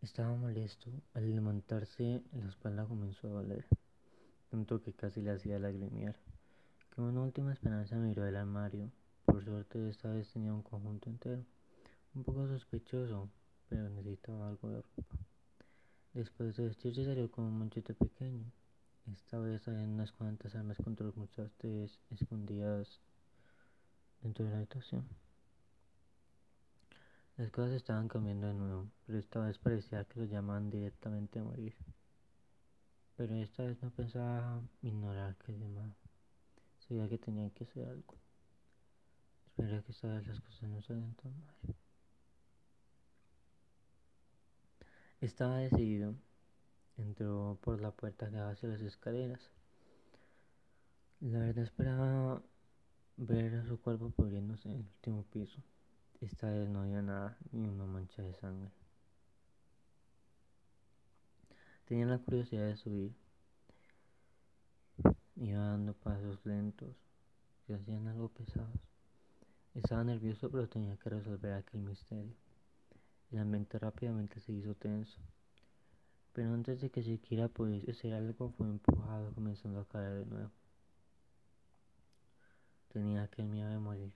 [0.00, 0.90] Estaba molesto.
[1.14, 3.66] Al levantarse, la espalda comenzó a doler,
[4.50, 6.16] tanto que casi le hacía lagrimear.
[6.94, 8.90] Con una última esperanza miró el armario.
[9.24, 11.44] Por suerte, esta vez tenía un conjunto entero.
[12.14, 13.28] Un poco sospechoso,
[13.68, 15.16] pero necesitaba algo de ropa.
[16.14, 18.50] Después de vestirse, salió con un manchete pequeño.
[19.12, 23.00] Esta vez había unas cuantas armas contra los muchachos escondidas
[24.22, 25.06] dentro de la habitación.
[27.36, 31.44] Las cosas estaban cambiando de nuevo, pero esta vez parecía que lo llamaban directamente a
[31.44, 31.76] morir.
[33.14, 35.94] Pero esta vez no pensaba ignorar que el llamado.
[36.78, 38.14] Sabía que tenía que hacer algo.
[39.46, 41.76] Esperaba que esta vez las cosas no salieran tan mal.
[45.20, 46.14] Estaba decidido.
[46.96, 49.50] Entró por la puerta que daba hacia las escaleras.
[51.20, 52.42] La verdad esperaba
[53.18, 55.62] ver a su cuerpo pudriéndose en el último piso.
[56.20, 58.70] Esta vez no había nada, ni una mancha de sangre.
[61.84, 63.14] Tenía la curiosidad de subir.
[65.36, 66.96] Iba dando pasos lentos,
[67.66, 68.80] que hacían algo pesados.
[69.74, 72.34] Estaba nervioso, pero tenía que resolver aquel misterio.
[73.30, 75.20] El ambiente rápidamente se hizo tenso.
[76.32, 80.50] Pero antes de que siquiera pudiese hacer algo, fue empujado, comenzando a caer de nuevo.
[82.88, 84.12] Tenía aquel miedo de morir.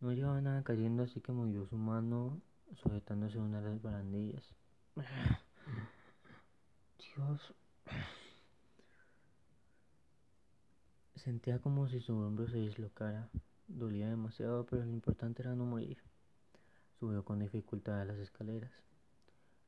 [0.00, 2.40] No llevaba nada cayendo, así que movió su mano
[2.82, 4.44] sujetándose una de las barandillas.
[6.98, 7.54] Dios.
[11.14, 13.30] Sentía como si su hombro se dislocara.
[13.68, 15.98] Dolía demasiado, pero lo importante era no morir.
[17.00, 18.72] Subió con dificultad a las escaleras.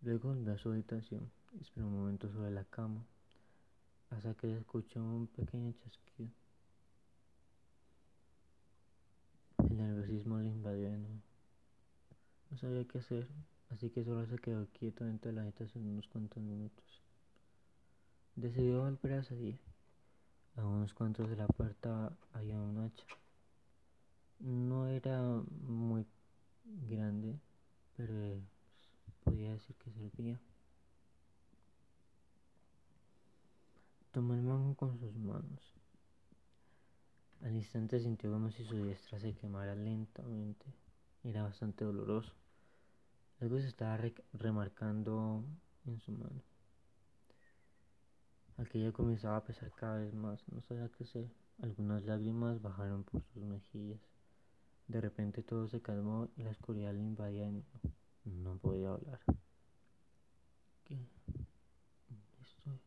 [0.00, 3.04] Luego volvió a su habitación esperó un momento sobre la cama,
[4.10, 6.30] hasta que escuchó un pequeño chasquido.
[9.58, 11.20] El nerviosismo le invadió de nuevo.
[12.50, 13.26] No sabía qué hacer,
[13.70, 17.02] así que solo se quedó quieto dentro de la habitación unos cuantos minutos.
[18.36, 19.58] Decidió volver a salir.
[20.56, 23.04] A unos cuantos de la puerta había un hacha.
[24.38, 26.06] No era muy
[26.88, 27.40] grande,
[27.96, 28.40] pero
[29.24, 30.38] podía decir que servía.
[34.12, 35.71] Tomó el mango con sus manos
[37.42, 40.64] al instante sintió como si su diestra se quemara lentamente.
[41.24, 42.32] Era bastante doloroso.
[43.40, 43.98] Algo se estaba
[44.32, 45.44] remarcando
[45.86, 46.42] en su mano.
[48.58, 50.40] Aquello comenzaba a pesar cada vez más.
[50.48, 51.28] No sabía qué hacer.
[51.62, 54.00] Algunas lágrimas bajaron por sus mejillas.
[54.86, 57.50] De repente todo se calmó y la oscuridad le invadía
[58.24, 59.20] no podía hablar.
[60.84, 60.94] ¿Qué?
[60.94, 62.78] Estoy solo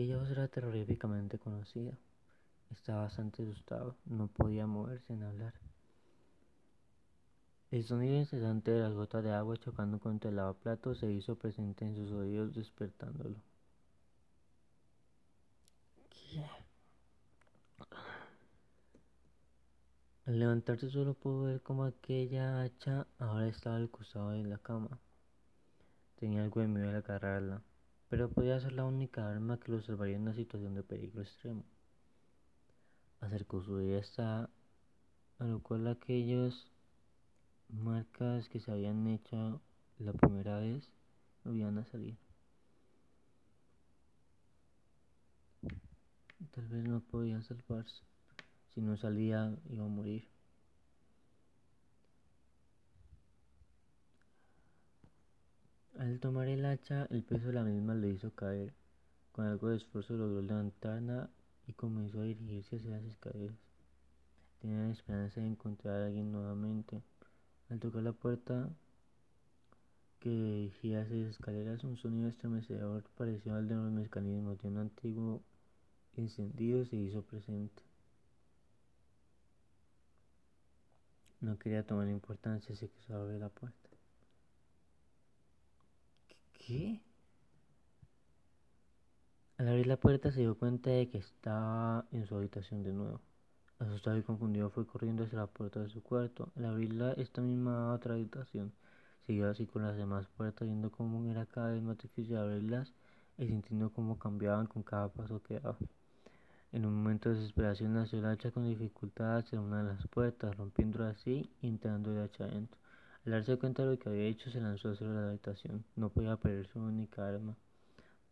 [0.00, 1.92] Aquella voz era terroríficamente conocida.
[2.70, 5.52] Estaba bastante asustado, no podía moverse ni hablar.
[7.70, 11.84] El sonido incesante de las gotas de agua chocando contra el lavaplato se hizo presente
[11.84, 13.36] en sus oídos, despertándolo.
[20.24, 24.98] Al levantarse solo pudo ver cómo aquella hacha ahora estaba al costado de la cama.
[26.18, 27.60] Tenía algo de miedo al agarrarla
[28.10, 31.64] pero podía ser la única arma que lo salvaría en una situación de peligro extremo.
[33.20, 34.50] Acercó su diestra,
[35.38, 36.66] a lo cual aquellas
[37.68, 39.60] marcas que se habían hecho
[40.00, 40.90] la primera vez
[41.44, 42.16] volvían a salir.
[46.50, 48.02] Tal vez no podía salvarse.
[48.74, 50.26] Si no salía, iba a morir.
[56.10, 58.74] Al tomar el hacha, el peso de la misma lo hizo caer.
[59.30, 61.30] Con algo de esfuerzo logró levantarla
[61.68, 63.54] y comenzó a dirigirse hacia las escaleras.
[64.60, 67.00] Tenía la esperanza de encontrar a alguien nuevamente.
[67.68, 68.70] Al tocar la puerta
[70.18, 74.78] que dirigía hacia las escaleras, un sonido estremecedor parecido al de los mecanismos de un
[74.78, 75.44] antiguo
[76.16, 77.84] encendido se hizo presente.
[81.40, 83.79] No quería tomar importancia, se abrió la puerta.
[86.70, 87.02] ¿Qué?
[89.58, 93.20] Al abrir la puerta se dio cuenta de que estaba en su habitación de nuevo.
[93.80, 96.52] Asustado y confundido fue corriendo hacia la puerta de su cuarto.
[96.54, 98.72] Al abrirla, esta misma otra habitación
[99.26, 102.92] siguió así con las demás puertas, viendo cómo era cada vez más difícil abrirlas
[103.36, 105.78] y sintiendo cómo cambiaban con cada paso que daba.
[106.70, 110.56] En un momento de desesperación lanzó el hacha con dificultad hacia una de las puertas,
[110.56, 112.78] rompiendo así y entrando el hacha adentro.
[113.26, 115.84] Al darse cuenta de lo que había hecho, se lanzó hacia la habitación.
[115.94, 117.56] No podía perder su única arma.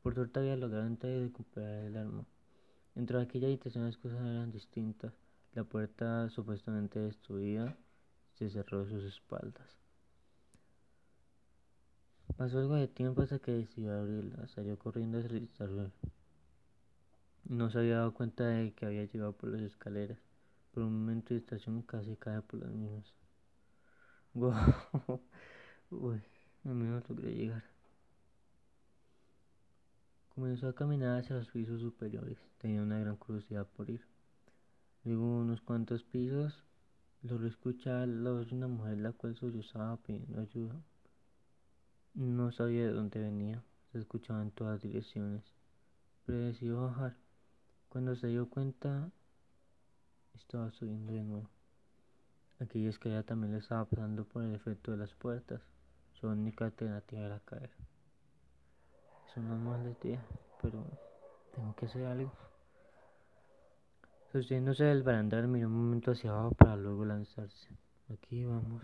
[0.02, 2.24] Por suerte había logrado entrar y recuperar el arma.
[2.94, 5.12] Dentro de aquella habitación las cosas eran distintas.
[5.52, 7.76] La puerta supuestamente destruida
[8.34, 9.78] se cerró a sus espaldas.
[12.36, 14.48] Pasó algo de tiempo hasta que decidió abrirla.
[14.48, 15.90] Salió corriendo hacia el
[17.44, 20.18] No se había dado cuenta de que había llegado por las escaleras.
[20.72, 23.12] Por un momento de distracción casi cae por las mismas.
[24.38, 24.54] Wow.
[25.90, 26.22] Uy,
[26.62, 27.64] no logré llegar.
[30.28, 32.38] Comenzó a caminar hacia los pisos superiores.
[32.58, 34.00] Tenía una gran curiosidad por ir.
[35.02, 36.62] Luego unos cuantos pisos,
[37.22, 40.80] logró escuchar la voz de una mujer la cual sollozaba pidiendo ayuda.
[42.14, 45.42] No sabía de dónde venía, se escuchaba en todas direcciones,
[46.24, 47.16] pero decidió bajar.
[47.88, 49.10] Cuando se dio cuenta,
[50.36, 51.57] estaba subiendo de nuevo.
[52.60, 55.60] Aquella escalera también le estaba pasando por el efecto de las puertas.
[56.14, 57.70] Su única alternativa era caer.
[59.28, 60.20] Es una mala idea,
[60.60, 60.84] pero
[61.54, 62.32] tengo que hacer algo.
[64.32, 67.68] Sosteniéndose del barandal, miró un momento hacia abajo para luego lanzarse.
[68.12, 68.82] Aquí vamos.